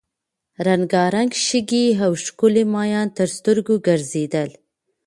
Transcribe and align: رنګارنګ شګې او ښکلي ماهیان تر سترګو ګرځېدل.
رنګارنګ 0.67 1.31
شګې 1.45 1.85
او 2.03 2.11
ښکلي 2.23 2.63
ماهیان 2.73 3.07
تر 3.17 3.27
سترګو 3.37 3.75
ګرځېدل. 3.87 4.49